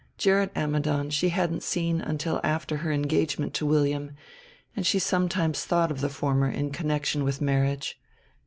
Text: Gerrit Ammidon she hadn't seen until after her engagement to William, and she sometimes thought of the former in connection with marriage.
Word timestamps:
Gerrit 0.17 0.51
Ammidon 0.55 1.11
she 1.11 1.29
hadn't 1.29 1.61
seen 1.61 2.01
until 2.01 2.41
after 2.43 2.77
her 2.77 2.91
engagement 2.91 3.53
to 3.53 3.67
William, 3.67 4.15
and 4.75 4.83
she 4.83 4.97
sometimes 4.97 5.63
thought 5.63 5.91
of 5.91 6.01
the 6.01 6.09
former 6.09 6.49
in 6.49 6.71
connection 6.71 7.23
with 7.23 7.39
marriage. 7.39 8.01